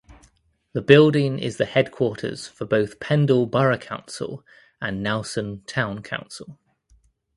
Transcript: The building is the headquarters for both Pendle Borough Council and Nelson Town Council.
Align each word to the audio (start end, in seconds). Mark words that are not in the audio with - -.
The 0.73 0.81
building 0.81 1.37
is 1.37 1.57
the 1.57 1.65
headquarters 1.65 2.47
for 2.47 2.65
both 2.65 2.99
Pendle 2.99 3.45
Borough 3.45 3.77
Council 3.77 4.43
and 4.81 5.03
Nelson 5.03 5.61
Town 5.67 6.01
Council. 6.01 6.57